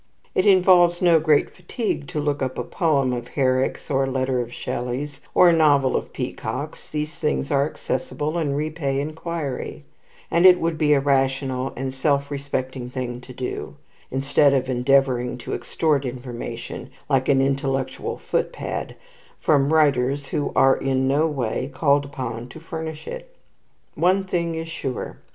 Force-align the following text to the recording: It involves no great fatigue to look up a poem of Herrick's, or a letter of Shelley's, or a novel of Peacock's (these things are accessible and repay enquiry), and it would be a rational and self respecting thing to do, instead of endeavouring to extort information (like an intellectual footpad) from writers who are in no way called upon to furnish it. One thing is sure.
It 0.33 0.47
involves 0.47 0.99
no 0.99 1.19
great 1.19 1.51
fatigue 1.51 2.07
to 2.07 2.19
look 2.19 2.41
up 2.41 2.57
a 2.57 2.63
poem 2.63 3.13
of 3.13 3.27
Herrick's, 3.27 3.91
or 3.91 4.05
a 4.05 4.09
letter 4.09 4.39
of 4.39 4.51
Shelley's, 4.51 5.19
or 5.35 5.47
a 5.47 5.53
novel 5.53 5.95
of 5.95 6.11
Peacock's 6.11 6.87
(these 6.87 7.19
things 7.19 7.51
are 7.51 7.67
accessible 7.69 8.39
and 8.39 8.57
repay 8.57 8.99
enquiry), 8.99 9.83
and 10.31 10.43
it 10.47 10.59
would 10.59 10.79
be 10.79 10.93
a 10.93 10.99
rational 10.99 11.71
and 11.77 11.93
self 11.93 12.31
respecting 12.31 12.89
thing 12.89 13.21
to 13.21 13.31
do, 13.31 13.75
instead 14.09 14.55
of 14.55 14.67
endeavouring 14.69 15.37
to 15.37 15.53
extort 15.53 16.03
information 16.03 16.89
(like 17.07 17.29
an 17.29 17.39
intellectual 17.39 18.17
footpad) 18.17 18.95
from 19.39 19.71
writers 19.71 20.29
who 20.29 20.51
are 20.55 20.77
in 20.77 21.07
no 21.07 21.27
way 21.27 21.69
called 21.71 22.05
upon 22.05 22.49
to 22.49 22.59
furnish 22.59 23.07
it. 23.07 23.35
One 23.93 24.23
thing 24.23 24.55
is 24.55 24.67
sure. 24.67 25.19